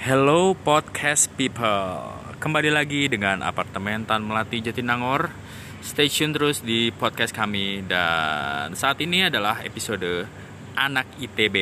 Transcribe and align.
Hello 0.00 0.56
podcast 0.56 1.28
people. 1.36 2.08
Kembali 2.40 2.72
lagi 2.72 3.04
dengan 3.04 3.44
apartemen 3.44 4.08
Tan 4.08 4.24
Melati 4.24 4.64
Jatinangor. 4.64 5.28
Stay 5.84 6.08
tune 6.08 6.32
terus 6.32 6.64
di 6.64 6.88
podcast 6.88 7.36
kami. 7.36 7.84
Dan 7.84 8.72
saat 8.72 8.96
ini 9.04 9.28
adalah 9.28 9.60
episode 9.60 10.24
Anak 10.72 11.04
ITB 11.20 11.56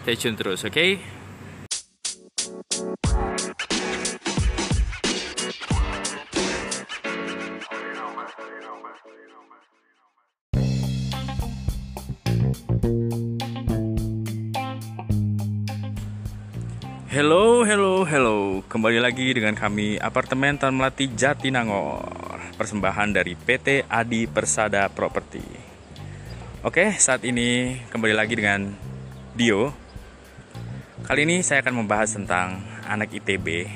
Stay 0.00 0.16
tune 0.16 0.32
terus 0.32 0.64
oke? 0.64 0.72
okay? 0.72 0.96
Hello, 17.14 17.62
hello, 17.62 18.02
hello. 18.02 18.58
Kembali 18.66 18.98
lagi 18.98 19.30
dengan 19.30 19.54
kami 19.54 20.02
Apartemen 20.02 20.58
Tan 20.58 20.74
Melati 20.74 21.06
Jatinangor. 21.14 22.10
Persembahan 22.58 23.14
dari 23.14 23.38
PT 23.38 23.86
Adi 23.86 24.26
Persada 24.26 24.90
Property. 24.90 25.46
Oke, 26.66 26.90
saat 26.98 27.22
ini 27.22 27.78
kembali 27.94 28.18
lagi 28.18 28.34
dengan 28.34 28.66
Dio. 29.30 29.70
Kali 31.06 31.22
ini 31.22 31.38
saya 31.46 31.62
akan 31.62 31.86
membahas 31.86 32.18
tentang 32.18 32.58
anak 32.82 33.14
ITB 33.14 33.70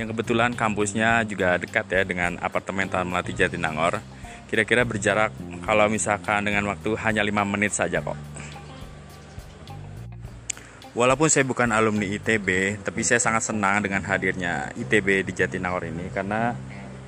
yang 0.00 0.08
kebetulan 0.16 0.56
kampusnya 0.56 1.28
juga 1.28 1.60
dekat 1.60 1.92
ya 1.92 2.08
dengan 2.08 2.40
Apartemen 2.40 2.88
Tan 2.88 3.04
Melati 3.04 3.36
Jatinangor. 3.36 4.00
Kira-kira 4.48 4.88
berjarak 4.88 5.28
kalau 5.60 5.92
misalkan 5.92 6.48
dengan 6.48 6.72
waktu 6.72 6.96
hanya 7.04 7.20
5 7.20 7.36
menit 7.52 7.76
saja 7.76 8.00
kok. 8.00 8.16
Walaupun 10.96 11.28
saya 11.28 11.44
bukan 11.44 11.76
alumni 11.76 12.08
ITB, 12.08 12.80
tapi 12.80 13.04
saya 13.04 13.20
sangat 13.20 13.52
senang 13.52 13.84
dengan 13.84 14.00
hadirnya 14.00 14.72
ITB 14.80 15.28
di 15.28 15.36
Jatinangor 15.36 15.84
ini 15.84 16.08
karena 16.08 16.56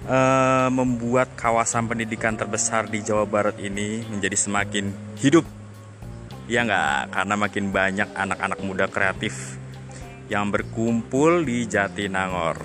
e, 0.05 0.19
membuat 0.69 1.33
kawasan 1.33 1.89
pendidikan 1.89 2.37
terbesar 2.37 2.85
di 2.85 3.01
Jawa 3.01 3.25
Barat 3.25 3.57
ini 3.57 4.05
menjadi 4.05 4.37
semakin 4.37 4.93
hidup. 5.17 5.49
Ya 6.53 6.69
nggak, 6.69 7.17
karena 7.17 7.35
makin 7.41 7.65
banyak 7.73 8.09
anak-anak 8.13 8.61
muda 8.61 8.93
kreatif 8.93 9.57
yang 10.29 10.53
berkumpul 10.53 11.41
di 11.49 11.65
Jatinangor. 11.65 12.61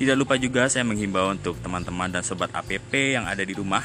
Tidak 0.00 0.16
lupa 0.16 0.40
juga 0.40 0.64
saya 0.72 0.88
menghimbau 0.88 1.36
untuk 1.36 1.60
teman-teman 1.60 2.08
dan 2.08 2.24
sobat 2.24 2.48
APP 2.56 3.20
yang 3.20 3.28
ada 3.28 3.44
di 3.44 3.52
rumah 3.52 3.84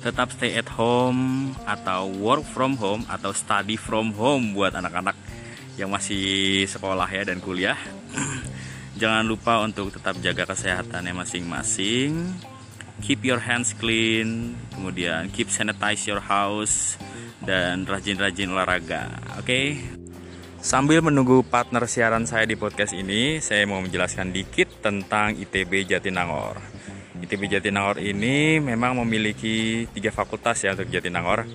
tetap 0.00 0.32
stay 0.32 0.56
at 0.56 0.68
home 0.72 1.52
atau 1.64 2.08
work 2.08 2.44
from 2.44 2.76
home 2.76 3.02
atau 3.08 3.32
study 3.32 3.78
from 3.78 4.12
home 4.16 4.52
buat 4.52 4.76
anak-anak 4.76 5.16
yang 5.76 5.92
masih 5.92 6.64
sekolah 6.68 7.08
ya 7.08 7.22
dan 7.28 7.40
kuliah. 7.40 7.78
Jangan 9.00 9.28
lupa 9.28 9.60
untuk 9.60 9.92
tetap 9.92 10.16
jaga 10.24 10.48
kesehatannya 10.48 11.12
masing-masing. 11.12 12.32
Keep 13.04 13.28
your 13.28 13.44
hands 13.44 13.76
clean, 13.76 14.56
kemudian 14.72 15.28
keep 15.28 15.52
sanitize 15.52 16.08
your 16.08 16.24
house 16.24 16.96
dan 17.44 17.84
rajin-rajin 17.84 18.48
olahraga. 18.48 19.12
Oke. 19.36 19.44
Okay? 19.44 19.66
Sambil 20.66 20.98
menunggu 20.98 21.44
partner 21.46 21.86
siaran 21.86 22.24
saya 22.24 22.42
di 22.48 22.58
podcast 22.58 22.90
ini, 22.96 23.38
saya 23.38 23.68
mau 23.68 23.78
menjelaskan 23.78 24.34
dikit 24.34 24.80
tentang 24.82 25.36
ITB 25.36 25.86
Jatinangor. 25.86 26.58
ITB 27.24 27.48
Jatinangor 27.48 27.96
ini 28.02 28.60
memang 28.60 29.00
memiliki 29.00 29.88
tiga 29.92 30.12
fakultas 30.12 30.60
ya 30.60 30.76
untuk 30.76 30.92
Jatinangor 30.92 31.48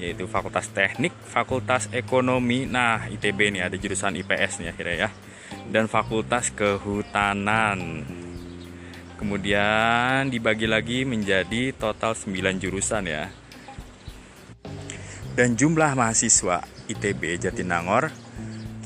yaitu 0.00 0.24
Fakultas 0.24 0.72
Teknik, 0.72 1.12
Fakultas 1.28 1.92
Ekonomi. 1.92 2.64
Nah, 2.64 3.04
ITB 3.12 3.52
ini 3.52 3.60
ada 3.60 3.76
jurusan 3.76 4.16
IPS 4.16 4.64
nih 4.64 4.68
akhirnya 4.72 4.96
ya. 5.06 5.08
Dan 5.68 5.86
Fakultas 5.92 6.48
Kehutanan. 6.56 8.08
Kemudian 9.20 10.32
dibagi 10.32 10.64
lagi 10.64 11.04
menjadi 11.04 11.76
total 11.76 12.16
9 12.16 12.56
jurusan 12.56 13.04
ya. 13.04 13.28
Dan 15.36 15.54
jumlah 15.60 15.92
mahasiswa 15.92 16.64
ITB 16.88 17.36
Jatinangor 17.36 18.08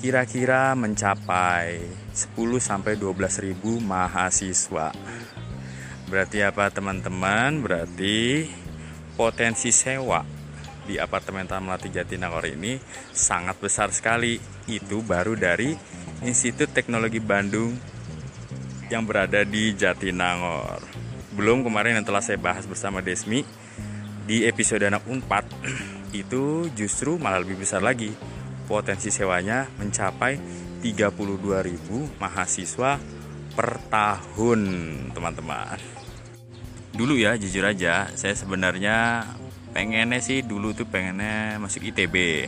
kira-kira 0.03 0.75
mencapai 0.75 1.81
10 2.13 2.35
sampai 2.59 2.99
12 2.99 3.47
ribu 3.47 3.79
mahasiswa. 3.79 4.91
Berarti 6.15 6.47
apa 6.47 6.71
teman-teman? 6.71 7.59
Berarti 7.59 8.47
potensi 9.19 9.75
sewa 9.75 10.23
di 10.87 10.95
apartemen 10.95 11.43
Taman 11.43 11.75
Melati 11.75 11.91
Jatinangor 11.91 12.47
ini 12.47 12.79
sangat 13.11 13.59
besar 13.59 13.91
sekali. 13.91 14.39
Itu 14.71 15.03
baru 15.03 15.35
dari 15.35 15.75
Institut 16.23 16.71
Teknologi 16.71 17.19
Bandung 17.19 17.75
yang 18.95 19.03
berada 19.03 19.43
di 19.43 19.75
Jatinangor. 19.75 20.87
Belum 21.35 21.67
kemarin 21.67 21.99
yang 21.99 22.07
telah 22.07 22.23
saya 22.23 22.39
bahas 22.39 22.63
bersama 22.63 23.03
Desmi 23.03 23.43
di 24.23 24.47
episode 24.47 24.87
anak 24.87 25.03
Unpad 25.11 25.51
itu 26.23 26.71
justru 26.79 27.19
malah 27.19 27.43
lebih 27.43 27.59
besar 27.59 27.83
lagi. 27.83 28.15
Potensi 28.71 29.11
sewanya 29.11 29.67
mencapai 29.83 30.39
32.000 30.79 32.23
mahasiswa 32.23 33.03
per 33.59 33.83
tahun, 33.91 34.63
teman-teman. 35.11 36.04
Dulu 36.95 37.19
ya, 37.19 37.35
jujur 37.35 37.67
aja, 37.67 38.07
saya 38.15 38.39
sebenarnya 38.39 39.27
pengennya 39.75 40.23
sih 40.23 40.47
dulu 40.47 40.71
tuh 40.79 40.87
pengennya 40.87 41.59
masuk 41.59 41.91
ITB. 41.91 42.47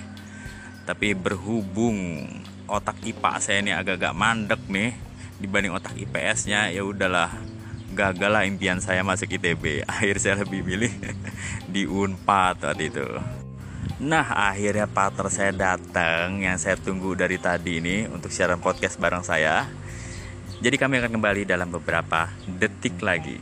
Tapi 0.87 1.19
berhubung 1.19 2.23
otak 2.71 3.03
IPA 3.03 3.33
saya 3.43 3.59
ini 3.59 3.75
agak-agak 3.75 4.15
mandek 4.15 4.63
nih 4.71 4.95
dibanding 5.43 5.75
otak 5.75 5.99
IPS-nya, 5.99 6.71
ya 6.71 6.87
udahlah 6.87 7.35
gagal 7.91 8.31
lah 8.31 8.47
impian 8.47 8.79
saya 8.79 9.03
masuk 9.03 9.35
ITB. 9.35 9.83
Akhir 9.91 10.23
saya 10.23 10.47
lebih 10.47 10.63
milih 10.63 10.95
di 11.75 11.83
Unpad 11.91 12.71
waktu 12.71 12.87
itu. 12.87 13.07
Nah 13.99 14.31
akhirnya 14.53 14.87
partner 14.87 15.27
saya 15.27 15.51
datang 15.51 16.39
yang 16.39 16.55
saya 16.55 16.79
tunggu 16.79 17.19
dari 17.19 17.43
tadi 17.43 17.83
ini 17.83 18.07
untuk 18.07 18.31
siaran 18.31 18.63
podcast 18.63 19.01
bareng 19.01 19.25
saya 19.25 19.67
jadi 20.57 20.77
kami 20.81 20.97
akan 21.05 21.13
kembali 21.21 21.43
dalam 21.45 21.69
beberapa 21.69 22.33
detik 22.49 23.05
lagi. 23.05 23.37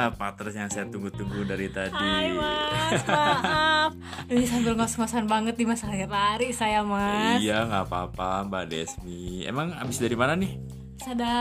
Ini 0.00 0.08
dia 0.08 0.16
partner 0.16 0.48
yang 0.56 0.70
saya 0.72 0.86
tunggu-tunggu 0.88 1.40
dari 1.44 1.68
tadi. 1.68 1.92
Hai 1.92 2.32
mas, 2.32 3.02
maaf. 3.04 3.92
Ini 4.32 4.44
sambil 4.48 4.72
ngos-ngosan 4.80 5.24
banget 5.28 5.54
di 5.60 5.64
masa 5.68 5.92
hari 5.92 6.56
saya 6.56 6.80
mas. 6.80 7.44
Iya, 7.44 7.68
nggak 7.68 7.84
apa-apa 7.84 8.48
Mbak 8.48 8.64
Desmi. 8.72 9.44
Emang 9.44 9.76
abis 9.76 10.00
dari 10.00 10.16
mana 10.16 10.32
nih? 10.40 10.80
ada 11.00 11.32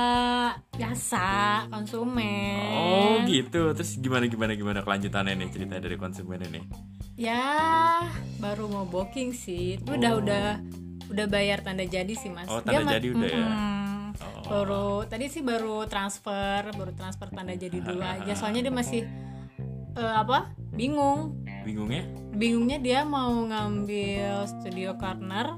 biasa 0.72 1.28
konsumen 1.68 2.64
oh 2.80 3.28
gitu 3.28 3.76
terus 3.76 4.00
gimana 4.00 4.32
gimana 4.32 4.56
gimana 4.56 4.80
kelanjutannya 4.88 5.36
nih 5.36 5.52
cerita 5.52 5.84
dari 5.84 6.00
konsumen 6.00 6.40
ini 6.48 6.64
ya 7.20 8.08
baru 8.40 8.72
mau 8.72 8.88
booking 8.88 9.36
sih 9.36 9.76
itu 9.76 9.84
oh. 9.92 10.00
udah 10.00 10.12
udah 10.24 10.44
udah 11.12 11.26
bayar 11.28 11.60
tanda 11.60 11.84
jadi 11.84 12.16
sih 12.16 12.32
mas 12.32 12.48
oh 12.48 12.64
tanda 12.64 12.88
Dia 12.88 13.04
jadi 13.04 13.08
udah 13.12 13.28
ya 13.28 13.44
oh. 13.44 13.89
Baru 14.50 15.06
tadi 15.06 15.30
sih 15.30 15.46
baru 15.46 15.86
transfer 15.86 16.74
baru 16.74 16.92
transfer 16.98 17.30
tanda 17.30 17.54
jadi 17.54 17.78
dulu 17.78 18.02
aja. 18.02 18.34
Soalnya 18.34 18.68
dia 18.68 18.74
masih 18.74 19.02
uh, 19.96 20.26
apa? 20.26 20.52
Bingung. 20.74 21.46
Bingungnya? 21.62 22.04
Bingungnya 22.34 22.78
dia 22.82 23.00
mau 23.06 23.46
ngambil 23.46 24.50
studio 24.50 24.98
corner 24.98 25.54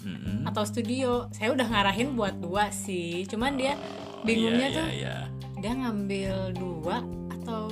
mm-hmm. 0.00 0.48
atau 0.48 0.62
studio. 0.64 1.28
Saya 1.34 1.52
udah 1.52 1.66
ngarahin 1.68 2.16
buat 2.16 2.40
dua 2.40 2.72
sih. 2.72 3.28
Cuman 3.28 3.60
dia 3.60 3.76
oh, 3.76 4.24
bingungnya 4.24 4.68
iya, 4.72 4.76
tuh 4.76 4.86
iya, 4.88 4.96
iya. 4.96 5.16
dia 5.60 5.72
ngambil 5.76 6.34
dua 6.56 6.96
atau 7.42 7.68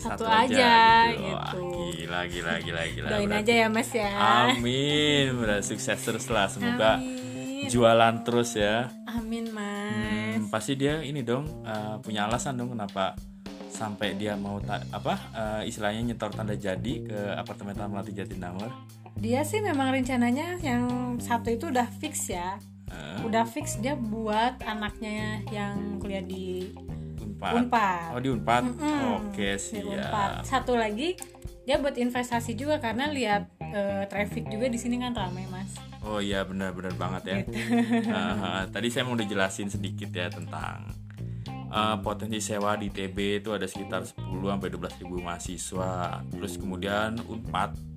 satu, 0.00 0.24
satu 0.24 0.32
aja, 0.32 0.48
aja 0.48 0.74
gitu, 1.12 1.20
gitu. 1.20 1.60
Wah, 1.60 1.92
gila 1.92 2.20
gila 2.24 2.54
gila 2.64 2.82
gila. 2.88 3.08
Doain 3.12 3.32
aja 3.36 3.52
ya 3.52 3.68
mas 3.68 3.90
ya. 3.92 4.12
Amin. 4.48 5.36
Berarti 5.36 5.76
sukses 5.76 6.00
terus 6.00 6.26
lah 6.32 6.48
semoga 6.48 6.96
amin. 6.96 7.19
Jualan 7.70 8.14
terus 8.26 8.58
ya 8.58 8.90
amin 9.06 9.54
mas 9.54 9.94
hmm, 9.94 10.50
pasti 10.50 10.74
dia 10.74 10.98
ini 11.06 11.22
dong 11.22 11.46
uh, 11.62 12.02
punya 12.02 12.26
alasan 12.26 12.58
dong 12.58 12.74
kenapa 12.74 13.14
sampai 13.70 14.18
dia 14.18 14.34
mau 14.34 14.58
ta- 14.58 14.82
apa 14.90 15.14
uh, 15.30 15.62
istilahnya 15.62 16.12
nyetor 16.12 16.34
tanda 16.34 16.58
jadi 16.58 16.94
ke 17.06 17.20
apartemen 17.38 17.78
Taman 17.78 18.02
Melati 18.02 18.12
Jatinangor 18.12 18.74
dia 19.14 19.46
sih 19.46 19.62
memang 19.62 19.94
rencananya 19.94 20.58
yang 20.60 21.16
satu 21.22 21.54
itu 21.54 21.70
udah 21.70 21.86
fix 22.02 22.28
ya 22.28 22.58
uh. 22.90 23.22
udah 23.22 23.46
fix 23.46 23.78
dia 23.78 23.94
buat 23.94 24.58
anaknya 24.66 25.46
yang 25.54 26.02
kuliah 26.02 26.24
di 26.26 26.74
Unpad. 27.40 27.52
Unpad. 27.56 28.08
Oh 28.12 28.20
di 28.20 28.28
Unpad. 28.28 28.62
Mm 28.68 28.74
-mm. 28.76 29.00
Oke 29.32 29.56
sih 29.56 29.80
ya. 29.80 30.44
Satu 30.44 30.76
lagi 30.76 31.16
dia 31.64 31.80
buat 31.80 31.96
investasi 31.96 32.52
juga 32.52 32.76
karena 32.84 33.08
lihat 33.08 33.48
uh, 33.64 34.04
traffic 34.12 34.52
juga 34.52 34.68
di 34.68 34.76
sini 34.76 35.00
kan 35.00 35.16
ramai 35.16 35.48
mas. 35.48 35.89
Oh 36.04 36.18
iya 36.18 36.44
benar-benar 36.44 36.94
banget 36.96 37.22
ya 37.28 37.36
gitu. 37.44 37.58
uh, 38.16 38.64
tadi 38.72 38.88
saya 38.88 39.04
mau 39.04 39.16
dijelasin 39.16 39.68
sedikit 39.68 40.08
ya 40.12 40.32
tentang 40.32 40.90
uh, 41.70 41.96
potensi 42.00 42.40
sewa 42.40 42.76
di 42.76 42.88
TB 42.88 43.16
itu 43.44 43.50
ada 43.52 43.66
sekitar 43.68 44.04
10 44.04 44.16
sampai 44.26 44.68
12 44.72 45.00
ribu 45.04 45.16
mahasiswa 45.20 46.24
terus 46.32 46.56
kemudian 46.56 47.20
Unpad 47.28 47.90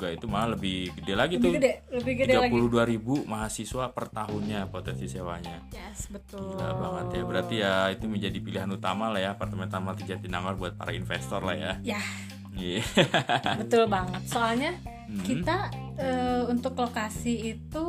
juga 0.00 0.16
itu 0.16 0.26
malah 0.32 0.56
lebih 0.56 0.96
gede 0.96 1.12
lagi 1.12 1.36
lebih 1.36 1.44
tuh. 1.44 1.52
Gede, 1.60 1.72
lebih 1.92 2.14
gede 2.24 2.32
32 2.48 2.48
lagi. 2.48 2.88
ribu 2.96 3.14
mahasiswa 3.28 3.84
per 3.92 4.08
tahunnya 4.08 4.72
potensi 4.72 5.04
sewanya. 5.12 5.60
Yes, 5.76 6.08
betul. 6.08 6.56
Gila 6.56 6.72
banget 6.72 7.20
ya. 7.20 7.22
Berarti 7.28 7.54
ya 7.60 7.74
itu 7.92 8.08
menjadi 8.08 8.38
pilihan 8.40 8.70
utama 8.72 9.12
lah 9.12 9.20
ya 9.20 9.36
apartemen 9.36 9.68
Taman 9.68 10.00
Jatinangor 10.00 10.56
buat 10.56 10.72
para 10.80 10.96
investor 10.96 11.44
lah 11.44 11.52
ya. 11.52 11.72
Ya. 11.84 12.00
Yeah. 12.56 12.84
betul 13.60 13.92
banget. 13.92 14.24
Soalnya 14.24 14.72
hmm. 14.80 15.20
kita 15.20 15.68
uh, 16.00 16.42
untuk 16.48 16.72
lokasi 16.74 17.54
itu 17.56 17.84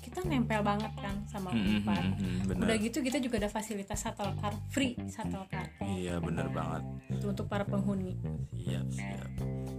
kita 0.00 0.22
nempel 0.22 0.62
banget 0.62 0.92
kan 0.96 1.14
sama 1.26 1.50
hmm, 1.50 1.82
Unpad. 1.82 1.98
Hmm, 1.98 2.14
hmm, 2.16 2.36
hmm, 2.46 2.62
Udah 2.62 2.76
gitu 2.78 2.98
kita 3.02 3.18
juga 3.18 3.42
ada 3.42 3.50
fasilitas 3.50 3.98
shuttle 4.00 4.32
car 4.38 4.54
free 4.70 4.94
shuttle 5.10 5.44
car. 5.50 5.66
Iya 5.82 6.22
bener 6.22 6.46
banget. 6.54 6.82
Itu 7.10 7.34
untuk 7.34 7.46
para 7.50 7.66
penghuni. 7.66 8.14
Iya 8.54 8.80
siap. 8.88 9.30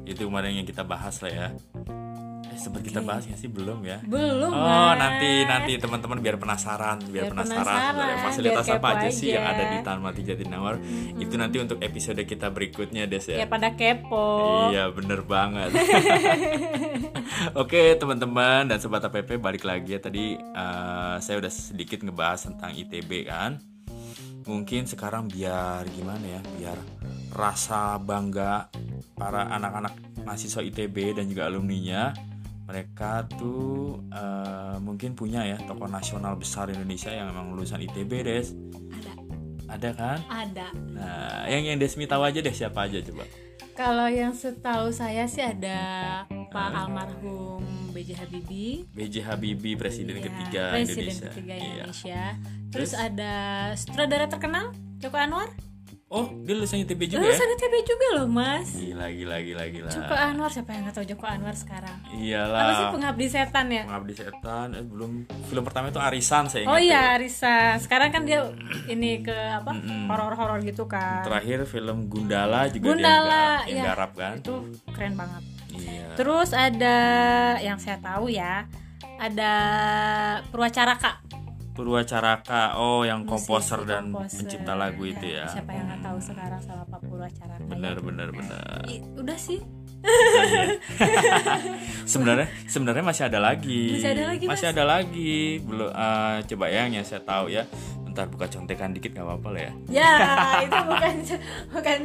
Itu 0.03 0.27
kemarin 0.27 0.61
yang 0.61 0.67
kita 0.67 0.83
bahas 0.83 1.17
lah 1.23 1.31
ya. 1.31 1.47
Sempat 2.57 2.81
okay. 2.81 2.89
kita 2.89 3.05
bahas 3.05 3.23
ya 3.29 3.37
sih 3.37 3.45
belum 3.45 3.85
ya? 3.85 4.01
Belum. 4.01 4.49
Oh 4.49 4.89
mas. 4.91 4.97
nanti 4.97 5.45
nanti 5.45 5.71
teman-teman 5.77 6.17
biar 6.17 6.41
penasaran 6.41 6.97
biar, 7.05 7.29
biar 7.29 7.37
penasaran, 7.37 7.93
penasaran 7.93 8.17
fasilitas 8.25 8.65
biar 8.65 8.77
apa 8.81 8.87
aja 8.97 9.09
sih 9.13 9.27
yang 9.31 9.45
ada 9.45 9.63
di 9.69 9.77
Taman 9.85 10.01
Mati 10.01 10.21
Jatinangor. 10.25 10.75
Hmm. 10.81 11.21
Itu 11.21 11.35
nanti 11.37 11.57
untuk 11.61 11.77
episode 11.79 12.21
kita 12.25 12.49
berikutnya 12.49 13.05
Des 13.05 13.29
ya. 13.29 13.45
Ya 13.45 13.47
pada 13.47 13.77
kepo. 13.77 14.73
Iya 14.73 14.89
bener 14.89 15.21
banget. 15.21 15.69
Oke 17.61 17.93
teman-teman 18.01 18.65
dan 18.73 18.81
sobat 18.81 19.05
APP 19.05 19.37
balik 19.37 19.61
lagi 19.61 19.93
ya 19.93 20.01
tadi 20.01 20.33
uh, 20.35 21.21
saya 21.21 21.37
udah 21.37 21.51
sedikit 21.53 22.01
ngebahas 22.01 22.49
tentang 22.49 22.73
ITB 22.73 23.29
kan. 23.29 23.61
Mungkin 24.47 24.89
sekarang 24.89 25.29
biar 25.29 25.85
gimana 25.93 26.25
ya 26.25 26.41
biar 26.57 26.77
rasa 27.35 27.99
bangga 27.99 28.71
para 29.13 29.51
anak-anak 29.51 29.93
mahasiswa 30.23 30.63
ITB 30.63 31.19
dan 31.19 31.27
juga 31.31 31.47
alumninya 31.47 32.15
mereka 32.67 33.25
tuh 33.39 34.03
uh, 34.11 34.75
mungkin 34.83 35.15
punya 35.15 35.47
ya 35.47 35.57
tokoh 35.63 35.87
nasional 35.87 36.35
besar 36.35 36.67
Indonesia 36.67 37.09
yang 37.09 37.31
memang 37.31 37.55
lulusan 37.55 37.79
ITB 37.79 38.11
des 38.27 38.51
ada 38.91 39.11
ada 39.71 39.89
kan 39.95 40.19
ada 40.27 40.67
nah 40.91 41.47
yang 41.47 41.63
yang 41.63 41.77
Desmi 41.79 42.05
tahu 42.05 42.27
aja 42.27 42.43
deh 42.43 42.51
siapa 42.51 42.91
aja 42.91 42.99
coba 42.99 43.23
kalau 43.77 44.09
yang 44.11 44.35
setahu 44.35 44.91
saya 44.91 45.23
sih 45.29 45.41
ada 45.45 45.79
Pak 46.27 46.69
uh, 46.73 46.79
almarhum 46.85 47.63
B.J. 47.97 48.13
Habibie. 48.13 48.85
B.J. 48.93 49.25
Habibie 49.25 49.73
presiden 49.73 50.21
iya, 50.21 50.29
ketiga 50.29 50.63
presiden 50.69 51.09
Indonesia. 51.09 51.29
ketiga 51.33 51.53
iya. 51.57 51.65
Indonesia. 51.65 52.21
Terus, 52.69 52.69
Terus 52.69 52.91
ada 52.93 53.33
sutradara 53.73 54.25
terkenal 54.29 54.69
Joko 55.01 55.17
Anwar. 55.17 55.49
Oh, 56.07 56.31
dia 56.47 56.55
lulusan 56.55 56.87
ITB 56.87 57.11
juga 57.11 57.19
lulusan 57.19 57.51
ya? 57.51 57.55
ITB 57.59 57.73
juga 57.83 58.07
loh, 58.15 58.27
Mas. 58.31 58.79
Gila, 58.79 59.11
gila, 59.11 59.43
gila, 59.43 59.63
gila. 59.67 59.91
Joko 59.91 60.15
Anwar, 60.15 60.47
siapa 60.55 60.71
yang 60.71 60.87
gak 60.87 60.95
tahu 60.95 61.05
Joko 61.11 61.27
Anwar 61.27 61.51
sekarang? 61.51 61.99
Iyalah. 62.15 62.59
Apa 62.63 62.71
sih 62.71 62.85
Pengabdi 62.95 63.27
Setan 63.27 63.67
ya? 63.67 63.83
Pengabdi 63.83 64.13
Setan, 64.15 64.67
eh, 64.71 64.87
belum 64.87 65.27
film 65.51 65.63
pertama 65.67 65.91
itu 65.91 65.99
Arisan 65.99 66.47
saya 66.47 66.63
ingat. 66.63 66.71
Oh 66.71 66.79
iya, 66.79 66.95
ya. 66.95 67.01
Arisan. 67.19 67.83
Sekarang 67.83 68.15
kan 68.15 68.23
dia 68.23 68.39
ini 68.87 69.19
ke 69.19 69.35
apa? 69.35 69.75
Horor-horor 70.07 70.63
gitu 70.63 70.87
kan. 70.87 71.27
Terakhir 71.27 71.67
film 71.67 72.07
Gundala 72.07 72.71
juga 72.71 72.95
Gundala, 72.95 73.67
dia 73.67 73.75
yang, 73.75 73.83
ya. 73.83 73.91
garap 73.91 74.11
kan. 74.15 74.39
Itu 74.39 74.63
keren 74.95 75.19
banget. 75.19 75.43
Iya. 75.75 76.15
Terus 76.15 76.55
ada 76.55 76.97
yang 77.59 77.83
saya 77.83 77.99
tahu 77.99 78.31
ya, 78.31 78.63
ada 79.19 79.51
Purwacaraka. 80.55 81.19
Purwacaraka. 81.77 82.81
Oh 82.81 83.05
yang 83.05 83.29
komposer 83.29 83.85
dan 83.85 84.09
komposer. 84.09 84.41
pencipta 84.41 84.73
lagu 84.73 85.05
itu 85.05 85.37
ya. 85.37 85.45
Siapa 85.45 85.69
yang 85.69 85.85
nggak 85.85 86.01
tahu 86.01 86.17
sekarang 86.17 86.61
sama 86.65 86.83
Pak 86.89 87.01
Purwacaraka 87.05 87.61
bener 87.69 87.95
ya? 87.95 88.01
bener 88.01 88.29
bener 88.33 88.81
I, 88.89 89.05
udah 89.13 89.37
sih. 89.37 89.61
Sebenarnya 92.11 92.47
sebenarnya 92.65 93.03
masih 93.05 93.23
ada 93.29 93.39
lagi. 93.41 93.97
Masih 93.97 94.11
ada 94.17 94.23
lagi 94.33 94.45
masih 94.49 94.67
ada 94.73 94.83
lagi. 94.87 95.61
Belum 95.61 95.89
uh, 95.93 96.41
coba 96.41 96.65
ya 96.73 96.89
yang 96.89 97.05
saya 97.05 97.21
tahu 97.21 97.53
ya. 97.53 97.69
Ntar 98.07 98.33
buka 98.33 98.49
contekan 98.49 98.97
dikit 98.97 99.13
nggak 99.13 99.25
apa-apa 99.25 99.47
lah 99.53 99.61
ya. 99.61 99.71
Ya 99.91 100.13
itu 100.65 100.79
bukan 100.89 101.15
bukan 101.75 101.99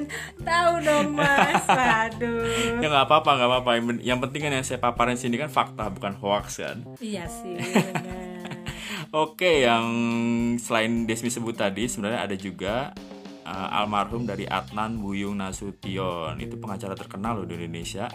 tahu 0.45 0.73
dong 0.85 1.09
mas. 1.17 1.65
Waduh. 1.65 2.81
Ya 2.81 2.87
nggak 2.93 3.07
apa-apa 3.09 3.31
nggak 3.41 3.49
apa-apa. 3.49 3.71
Yang, 3.81 3.87
yang 4.05 4.19
penting 4.21 4.41
kan 4.45 4.53
yang 4.53 4.67
saya 4.67 4.81
paparin 4.83 5.17
sini 5.17 5.41
kan 5.41 5.49
fakta 5.49 5.89
bukan 5.89 6.13
hoax 6.21 6.61
kan? 6.61 6.85
Iya 7.01 7.25
sih 7.29 7.57
Oke, 9.13 9.61
yang 9.61 9.85
selain 10.57 11.05
Desmi 11.05 11.29
sebut 11.29 11.53
tadi 11.53 11.85
sebenarnya 11.85 12.25
ada 12.25 12.33
juga 12.33 12.97
uh, 13.45 13.69
almarhum 13.77 14.25
dari 14.25 14.49
Adnan 14.49 14.97
Buyung 14.97 15.37
Nasution. 15.37 16.41
Itu 16.41 16.57
pengacara 16.57 16.97
terkenal 16.97 17.37
loh 17.37 17.45
di 17.45 17.61
Indonesia. 17.61 18.09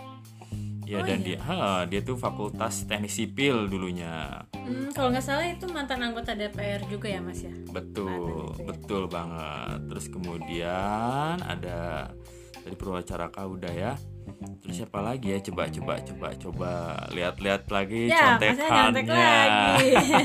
Ya 0.90 0.98
oh, 0.98 1.06
dan 1.06 1.22
iya? 1.22 1.38
dia, 1.38 1.38
ha, 1.46 1.86
dia 1.86 2.02
tuh 2.02 2.18
Fakultas 2.18 2.90
Teknik 2.90 3.14
Sipil 3.14 3.70
dulunya. 3.70 4.42
Hmm, 4.58 4.90
kalau 4.90 5.14
nggak 5.14 5.22
salah 5.22 5.46
itu 5.46 5.70
mantan 5.70 6.02
anggota 6.02 6.34
DPR 6.34 6.82
juga 6.90 7.14
ya 7.14 7.22
Mas 7.22 7.46
ya. 7.46 7.54
Betul, 7.70 8.58
ya? 8.58 8.66
betul 8.66 9.06
banget. 9.06 9.78
Terus 9.94 10.06
kemudian 10.10 11.38
ada 11.46 12.10
dari 12.66 12.74
Purwacaraka 12.74 13.46
udah 13.46 13.70
ya 13.70 13.94
terus 14.60 14.84
siapa 14.84 15.00
lagi 15.00 15.32
ya 15.32 15.40
coba 15.40 15.72
coba 15.72 15.94
coba 16.04 16.28
coba 16.36 16.72
lihat-lihat 17.16 17.64
lagi 17.72 18.12
ya, 18.12 18.36
contekannya 18.36 19.32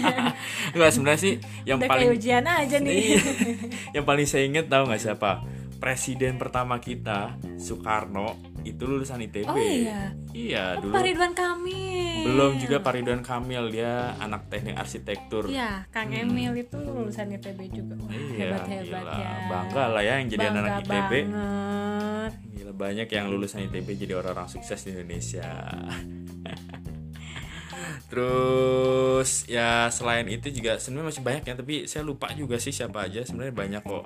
enggak 0.72 0.90
sebenarnya 0.92 1.20
sih 1.20 1.34
yang 1.68 1.78
Udah 1.78 1.88
paling 1.88 2.08
ujian 2.16 2.44
aja 2.44 2.76
nih 2.80 2.96
iya. 2.96 3.22
yang 3.96 4.04
paling 4.08 4.26
saya 4.26 4.48
inget 4.48 4.66
tahu 4.66 4.88
nggak 4.88 5.02
siapa 5.02 5.44
presiden 5.82 6.38
pertama 6.38 6.78
kita 6.78 7.34
Soekarno 7.58 8.52
itu 8.62 8.86
lulusan 8.86 9.18
ITB. 9.26 9.50
Oh 9.50 9.58
iya. 9.58 10.14
Iya, 10.30 10.78
oh, 10.78 10.86
dulu. 10.86 10.94
Pak 10.94 11.02
Ridwan 11.02 11.34
Kamil. 11.34 12.22
Belum 12.22 12.52
juga 12.62 12.76
Pak 12.78 12.92
Ridwan 12.94 13.22
Kamil, 13.26 13.64
dia 13.74 14.14
anak 14.22 14.46
teknik 14.46 14.78
arsitektur. 14.78 15.50
Iya, 15.50 15.90
Kang 15.90 16.14
hmm. 16.14 16.22
Emil 16.22 16.52
itu 16.62 16.78
lulusan 16.78 17.34
ITB 17.34 17.60
juga. 17.74 17.98
Wah, 17.98 18.14
iya, 18.14 18.38
hebat-hebat 18.38 19.04
ya. 19.10 19.30
Bangga 19.50 19.84
lah 19.90 20.02
ya 20.06 20.14
yang 20.22 20.28
jadi 20.30 20.46
Bangga 20.46 20.60
anak 20.62 20.74
ITB. 20.86 21.12
Banget. 21.26 22.32
Gila 22.54 22.72
banyak 22.78 23.08
yang 23.10 23.26
lulusan 23.26 23.60
ITB 23.66 23.88
jadi 24.06 24.12
orang-orang 24.14 24.48
sukses 24.48 24.78
di 24.86 24.94
Indonesia. 24.94 25.50
Terus 28.12 29.48
ya 29.48 29.88
selain 29.88 30.28
itu 30.28 30.52
juga 30.52 30.76
sebenarnya 30.76 31.08
masih 31.08 31.24
banyak 31.24 31.48
ya 31.48 31.54
tapi 31.56 31.88
saya 31.88 32.04
lupa 32.04 32.28
juga 32.36 32.60
sih 32.60 32.68
siapa 32.68 33.08
aja 33.08 33.24
sebenarnya 33.24 33.56
banyak 33.56 33.82
kok. 33.88 34.04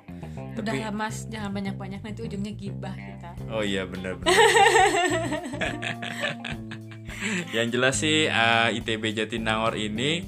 Tapi, 0.55 0.63
Udah 0.63 0.75
ya 0.79 0.89
mas 0.95 1.27
jangan 1.27 1.51
banyak-banyak 1.51 1.99
nanti 1.99 2.23
ujungnya 2.23 2.55
gibah 2.55 2.95
kita. 2.95 3.35
Oh 3.51 3.59
iya 3.59 3.83
benar-benar. 3.83 4.31
Yang 7.55 7.67
jelas 7.75 7.95
sih 7.99 8.31
uh, 8.31 8.71
eh, 8.71 8.79
ITB 8.79 9.11
Jatinangor 9.11 9.75
ini 9.75 10.23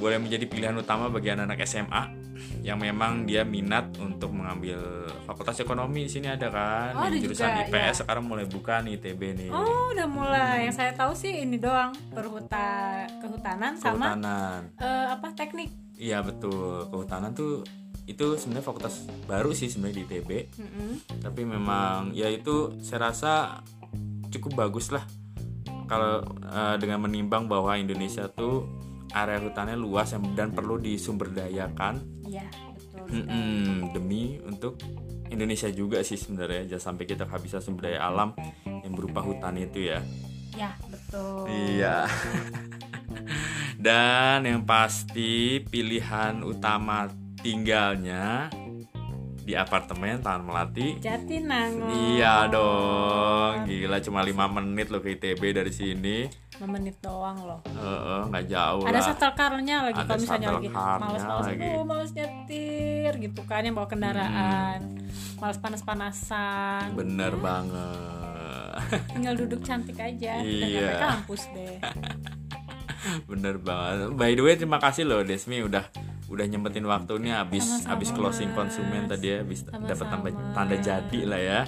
boleh 0.00 0.16
menjadi 0.16 0.48
pilihan 0.48 0.72
utama 0.80 1.12
bagi 1.12 1.36
anak-anak 1.36 1.68
SMA 1.68 2.23
yang 2.64 2.80
memang 2.80 3.28
dia 3.28 3.44
minat 3.44 3.92
untuk 4.00 4.32
mengambil 4.32 4.80
fakultas 5.28 5.60
ekonomi 5.60 6.08
di 6.08 6.10
sini 6.16 6.32
ada 6.32 6.48
kan 6.48 6.96
oh, 6.96 7.04
ada 7.12 7.16
jurusan 7.20 7.44
juga, 7.44 7.68
IPS 7.68 7.76
ya. 7.76 7.92
sekarang 8.00 8.24
mulai 8.24 8.48
buka 8.48 8.80
nih 8.80 8.96
ITB 8.96 9.20
nih. 9.36 9.48
Oh 9.52 9.92
udah 9.92 10.08
mulai. 10.08 10.64
Yang 10.64 10.80
saya 10.80 10.92
tahu 10.96 11.12
sih 11.12 11.44
ini 11.44 11.60
doang 11.60 11.92
perhuta 12.08 13.04
kehutanan, 13.20 13.76
kehutanan. 13.76 14.72
sama 14.72 14.80
uh, 14.80 15.06
apa 15.12 15.36
teknik. 15.36 15.68
Iya 16.00 16.24
betul. 16.24 16.88
Kehutanan 16.88 17.36
tuh 17.36 17.68
itu 18.08 18.40
sebenarnya 18.40 18.64
fakultas 18.64 19.04
baru 19.28 19.52
sih 19.52 19.68
sebenarnya 19.68 19.96
di 19.96 20.02
ITB 20.04 20.30
mm 20.60 20.68
-hmm. 20.68 20.92
tapi 21.24 21.40
memang 21.48 22.12
ya 22.12 22.28
itu 22.28 22.76
saya 22.84 23.12
rasa 23.12 23.60
cukup 24.32 24.64
bagus 24.64 24.88
lah. 24.88 25.04
Kalau 25.84 26.24
uh, 26.48 26.76
dengan 26.80 27.04
menimbang 27.04 27.44
bahwa 27.44 27.76
Indonesia 27.76 28.24
tuh 28.32 28.64
area 29.12 29.38
hutannya 29.42 29.76
luas 29.76 30.16
dan 30.32 30.54
perlu 30.54 30.80
disumberdayakan. 30.80 32.24
Iya, 32.24 32.46
betul. 32.78 33.20
Demi 33.92 34.40
untuk 34.40 34.80
Indonesia 35.28 35.68
juga 35.68 36.00
sih 36.06 36.16
sebenarnya 36.16 36.76
jangan 36.76 36.94
sampai 36.94 37.04
kita 37.10 37.26
kehabisan 37.26 37.60
sumber 37.60 37.90
daya 37.90 38.06
alam 38.06 38.32
yang 38.64 38.94
berupa 38.94 39.20
hutan 39.20 39.58
itu 39.58 39.90
ya. 39.90 40.00
Ya, 40.54 40.70
betul. 40.86 41.50
Iya. 41.50 42.06
dan 43.84 44.46
yang 44.46 44.62
pasti 44.62 45.60
pilihan 45.60 46.40
utama 46.46 47.10
tinggalnya 47.42 48.48
di 49.44 49.52
apartemen 49.52 50.24
Taman 50.24 50.48
Melati. 50.48 50.96
Jatinangor. 50.96 51.92
Iya 51.92 52.48
dong, 52.48 53.68
gila 53.68 54.00
cuma 54.00 54.24
lima 54.24 54.48
menit 54.48 54.88
loh 54.88 55.04
ke 55.04 55.20
ITB 55.20 55.52
dari 55.52 55.68
sini. 55.68 56.26
5 56.54 56.70
menit 56.70 56.96
doang 57.02 57.34
loh. 57.44 57.60
Heeh, 57.66 58.22
uh, 58.22 58.30
nggak 58.30 58.46
jauh 58.46 58.86
Ada 58.86 58.94
lah. 58.94 59.02
shuttle 59.02 59.34
car-nya 59.34 59.76
lagi 59.90 60.00
kalau 60.06 60.20
misalnya 60.22 60.48
lagi 60.54 60.70
males-males 60.70 61.46
aduh 61.50 61.82
males 61.82 62.12
nyetir 62.14 63.12
gitu 63.18 63.42
kan 63.44 63.66
yang 63.66 63.74
bawa 63.74 63.88
kendaraan. 63.90 64.78
Hmm. 64.80 65.42
Males 65.42 65.58
panas-panasan. 65.58 66.94
Bener 66.94 67.34
ya. 67.34 67.42
banget. 67.42 68.72
Tinggal 69.12 69.34
duduk 69.34 69.60
cantik 69.66 69.98
aja 69.98 70.40
iya. 70.40 71.02
kampus 71.02 71.50
deh. 71.52 71.76
bener 73.28 73.60
banget 73.60 74.16
by 74.16 74.32
the 74.32 74.40
way 74.40 74.56
terima 74.56 74.80
kasih 74.80 75.04
loh 75.04 75.20
Desmi 75.20 75.60
udah 75.60 75.84
udah 76.24 76.44
nyempetin 76.48 76.86
waktunya 76.88 77.44
habis 77.44 77.84
habis 77.84 78.08
closing 78.10 78.50
konsumen 78.56 79.04
tadi 79.04 79.36
ya 79.36 79.36
habis 79.44 79.64
dapat 79.68 80.06
tanda, 80.08 80.30
tanda 80.56 80.76
jadi 80.80 81.20
lah 81.28 81.40
ya. 81.40 81.60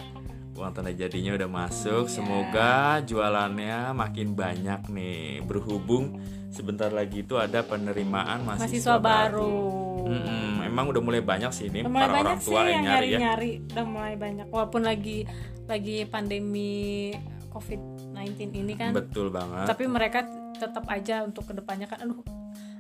Uang 0.57 0.73
tanda 0.73 0.89
jadinya 0.89 1.37
udah 1.37 1.49
masuk. 1.53 2.09
Iya. 2.09 2.13
semoga 2.17 2.73
jualannya 3.05 3.93
makin 3.93 4.33
banyak 4.33 4.89
nih. 4.89 5.45
Berhubung 5.45 6.17
sebentar 6.49 6.89
lagi 6.89 7.21
itu 7.21 7.37
ada 7.37 7.61
penerimaan 7.61 8.49
mahasiswa, 8.49 8.97
mahasiswa 8.97 8.97
baru, 8.97 9.45
baru. 9.45 10.09
Hmm, 10.09 10.55
emang 10.65 10.89
udah 10.89 11.03
mulai 11.05 11.21
banyak 11.21 11.53
sih 11.53 11.69
ini 11.69 11.85
mulai 11.85 12.09
para 12.09 12.25
orang 12.25 12.39
tua 12.41 12.63
yang 12.65 12.89
nyari, 12.89 13.09
ya. 13.13 13.19
nyari 13.21 13.51
udah 13.69 13.85
mulai 13.85 14.15
banyak. 14.17 14.47
Walaupun 14.49 14.83
lagi 14.89 15.29
lagi 15.69 16.09
pandemi 16.09 17.13
covid-19 17.53 18.41
ini 18.57 18.75
kan. 18.81 18.97
Betul 18.97 19.29
banget. 19.29 19.69
Tapi 19.69 19.85
mereka 19.85 20.25
tetap 20.57 20.89
aja 20.89 21.21
untuk 21.21 21.45
ke 21.45 21.53
depannya 21.53 21.85
kan 21.85 22.01
aduh 22.01 22.25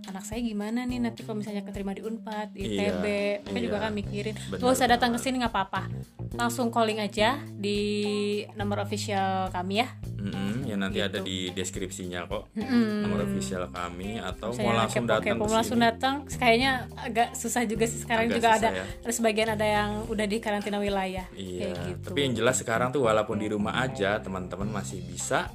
anak 0.06 0.22
saya 0.22 0.40
gimana 0.42 0.86
nih 0.86 1.02
nanti 1.02 1.26
kalau 1.26 1.42
misalnya 1.42 1.66
keterima 1.66 1.92
di 1.92 2.02
Unpad, 2.06 2.54
di 2.54 2.60
ITB, 2.62 3.04
iya, 3.04 3.42
mereka 3.42 3.58
iya. 3.58 3.66
juga 3.66 3.78
kan 3.82 3.92
mikirin, 3.92 4.34
gak 4.54 4.70
usah 4.70 4.86
datang 4.86 5.10
ke 5.14 5.18
sini 5.18 5.42
nggak 5.42 5.52
apa-apa, 5.52 5.82
langsung 6.38 6.70
calling 6.70 7.02
aja 7.02 7.42
di 7.50 7.80
nomor 8.54 8.86
official 8.86 9.50
kami 9.50 9.82
ya. 9.82 9.88
Mm-hmm, 10.26 10.54
ya 10.66 10.74
nanti 10.74 10.98
gitu. 10.98 11.08
ada 11.10 11.18
di 11.22 11.36
deskripsinya 11.54 12.26
kok, 12.26 12.50
mm-hmm. 12.54 13.02
nomor 13.06 13.20
official 13.26 13.62
kami 13.70 14.18
atau 14.18 14.50
misalnya 14.54 14.66
mau 14.66 14.78
langsung 14.78 15.04
datang. 15.06 15.36
Mau 15.38 15.50
langsung 15.50 15.78
datang, 15.78 16.14
kayaknya 16.26 16.70
agak 16.98 17.28
susah 17.34 17.62
juga 17.66 17.84
sih 17.86 18.02
sekarang 18.02 18.30
agak 18.30 18.36
juga 18.38 18.48
ada, 18.58 18.68
ya. 18.74 18.84
ada 18.86 19.12
sebagian 19.12 19.48
ada 19.54 19.66
yang 19.66 19.90
udah 20.06 20.26
di 20.26 20.36
karantina 20.38 20.78
wilayah. 20.78 21.26
Iya. 21.34 21.74
gitu. 21.94 22.10
Tapi 22.14 22.18
yang 22.22 22.34
jelas 22.34 22.58
sekarang 22.62 22.90
tuh 22.94 23.06
walaupun 23.06 23.38
di 23.38 23.50
rumah 23.50 23.82
aja 23.82 24.18
teman-teman 24.22 24.70
masih 24.70 25.02
bisa 25.02 25.50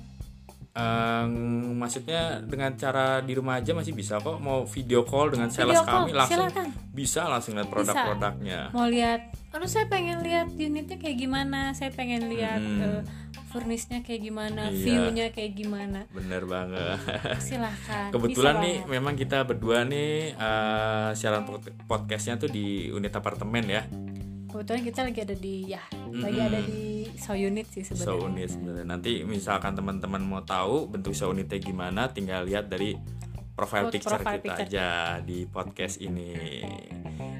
Um, 0.71 1.75
maksudnya 1.75 2.39
dengan 2.47 2.71
cara 2.79 3.19
di 3.19 3.35
rumah 3.35 3.59
aja 3.59 3.75
masih 3.75 3.91
bisa 3.91 4.23
kok 4.23 4.39
mau 4.39 4.63
video 4.63 5.03
call 5.03 5.35
dengan 5.35 5.51
sales 5.51 5.75
video 5.75 5.83
kami 5.83 6.15
langsung 6.15 6.47
silakan. 6.47 6.67
bisa 6.95 7.27
langsung 7.27 7.59
lihat 7.59 7.67
produk-produknya 7.67 8.71
mau 8.71 8.87
lihat 8.87 9.35
aduh 9.51 9.67
saya 9.67 9.91
pengen 9.91 10.23
lihat 10.23 10.55
unitnya 10.55 10.95
kayak 10.95 11.19
gimana 11.19 11.75
saya 11.75 11.91
pengen 11.91 12.31
lihat 12.31 12.63
hmm. 12.63 12.87
uh, 12.87 13.01
furnisnya 13.51 13.99
kayak 13.99 14.31
gimana 14.31 14.71
iya. 14.71 14.79
viewnya 14.79 15.25
kayak 15.35 15.59
gimana 15.59 16.07
bener 16.15 16.47
banget 16.47 16.95
silahkan 17.43 18.07
kebetulan 18.15 18.63
nih 18.63 18.75
banget. 18.79 18.91
memang 18.95 19.13
kita 19.19 19.43
berdua 19.43 19.83
nih 19.83 20.39
uh, 20.39 21.11
siaran 21.11 21.43
podcastnya 21.83 22.39
tuh 22.39 22.47
di 22.47 22.87
unit 22.87 23.11
apartemen 23.11 23.67
ya 23.67 23.83
kebetulan 24.47 24.81
kita 24.87 24.99
lagi 25.03 25.19
ada 25.19 25.35
di 25.35 25.55
ya 25.67 25.83
mm-hmm. 25.83 26.21
lagi 26.23 26.39
ada 26.39 26.59
di 26.63 26.90
show 27.17 27.35
unit 27.35 27.67
sih 27.71 27.83
sebenarnya. 27.83 28.07
Show 28.07 28.17
unit 28.27 28.49
sebenarnya. 28.51 28.85
Nanti 28.85 29.11
misalkan 29.23 29.73
teman-teman 29.73 30.21
mau 30.21 30.43
tahu 30.43 30.87
bentuk 30.91 31.15
show 31.15 31.31
unitnya 31.31 31.59
gimana 31.59 32.11
tinggal 32.11 32.43
lihat 32.43 32.71
dari 32.71 32.95
profile 33.51 33.91
picture 33.91 34.17
profile 34.17 34.39
kita 34.39 34.55
picture. 34.57 34.67
aja 34.67 34.87
di 35.21 35.45
podcast 35.47 35.99
ini. 35.99 36.63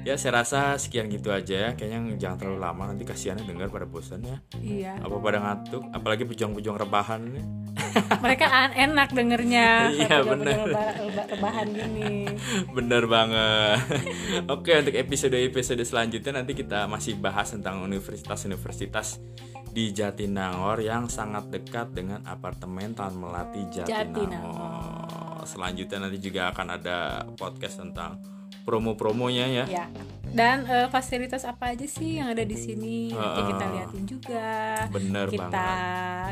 Ya 0.02 0.18
saya 0.18 0.42
rasa 0.42 0.76
sekian 0.76 1.06
gitu 1.08 1.30
aja 1.30 1.68
ya. 1.68 1.70
Kayaknya 1.78 2.18
jangan 2.18 2.36
terlalu 2.42 2.58
lama 2.58 2.82
nanti 2.90 3.06
kasihannya 3.06 3.46
dengar 3.46 3.70
pada 3.70 3.86
bosan 3.86 4.26
ya. 4.26 4.36
Iya. 4.58 4.92
Apa 4.98 5.16
pada 5.22 5.38
ngantuk? 5.38 5.82
Apalagi 5.94 6.24
pejuang-pejuang 6.26 6.78
rebahan 6.78 7.22
nih 7.22 7.46
mereka 8.20 8.46
enak 8.72 9.08
dengernya. 9.12 9.68
Iya 10.02 10.24
benar 10.24 10.66
rebahan 11.28 11.68
gini. 11.72 12.26
Bener 12.76 13.04
banget. 13.06 13.78
Oke 14.48 14.72
untuk 14.78 14.94
episode 14.96 15.36
episode 15.36 15.82
selanjutnya 15.84 16.42
nanti 16.42 16.56
kita 16.56 16.88
masih 16.88 17.16
bahas 17.20 17.52
tentang 17.52 17.84
universitas-universitas 17.84 19.20
di 19.72 19.88
Jatinangor 19.90 20.84
yang 20.84 21.08
sangat 21.08 21.48
dekat 21.48 21.96
dengan 21.96 22.20
apartemen 22.28 22.92
Tan 22.92 23.16
Melati 23.16 23.64
Jatinangor. 23.72 23.88
Jatinangor. 23.88 25.42
Selanjutnya 25.48 25.98
nanti 26.06 26.18
juga 26.20 26.52
akan 26.52 26.66
ada 26.76 27.24
podcast 27.34 27.80
tentang 27.80 28.20
promo-promonya 28.68 29.46
ya. 29.48 29.64
ya. 29.66 29.86
Dan 30.32 30.64
uh, 30.64 30.88
fasilitas 30.88 31.44
apa 31.44 31.76
aja 31.76 31.84
sih 31.84 32.20
yang 32.20 32.32
ada 32.32 32.44
di 32.44 32.56
sini? 32.56 33.12
Uh, 33.12 33.20
Nanti 33.20 33.42
kita 33.52 33.64
liatin 33.68 34.04
juga. 34.08 34.48
Bener 34.88 35.26
kita 35.28 35.68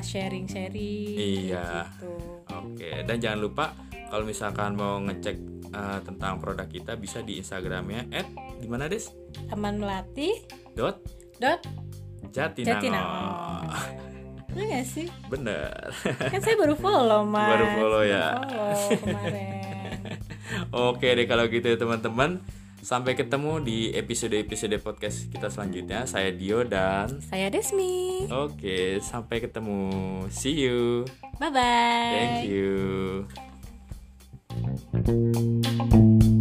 sharing-sharing. 0.01 1.17
Iya. 1.17 1.89
Gitu. 1.97 2.13
Oke, 2.51 2.91
dan 3.05 3.17
jangan 3.21 3.41
lupa 3.41 3.65
kalau 4.09 4.25
misalkan 4.25 4.77
mau 4.77 5.01
ngecek 5.05 5.37
uh, 5.73 6.01
tentang 6.05 6.41
produk 6.41 6.69
kita 6.69 6.97
bisa 6.97 7.21
di 7.21 7.41
Instagramnya 7.41 8.09
at 8.13 8.27
gimana 8.61 8.89
des? 8.89 9.13
Taman 9.49 9.81
Melati. 9.81 10.33
Dot. 10.77 11.01
Dot. 11.37 11.61
Jatinangor. 12.29 12.77
Jatinangor. 12.77 14.09
Bener 14.51 14.65
gak 14.67 14.87
sih? 14.91 15.09
Bener. 15.31 15.73
Kan 16.29 16.41
saya 16.43 16.57
baru 16.59 16.75
follow 16.75 17.23
mas. 17.25 17.49
Baru 17.55 17.67
follow 17.79 18.03
ya. 18.03 18.37
Follow 18.45 18.99
kemarin. 18.99 19.63
Oke 20.75 21.09
deh 21.15 21.27
kalau 21.31 21.47
gitu 21.47 21.67
ya 21.71 21.79
teman-teman. 21.79 22.43
Sampai 22.81 23.13
ketemu 23.13 23.61
di 23.61 23.93
episode-episode 23.93 24.81
podcast 24.81 25.29
kita 25.29 25.53
selanjutnya. 25.53 26.09
Saya 26.09 26.33
Dio 26.33 26.65
dan 26.65 27.21
saya 27.21 27.53
Desmi. 27.53 28.25
Oke, 28.33 28.97
sampai 29.05 29.45
ketemu. 29.45 29.93
See 30.33 30.65
you. 30.65 31.05
Bye 31.37 31.53
bye. 31.53 32.17
Thank 32.17 32.49
you. 36.25 36.40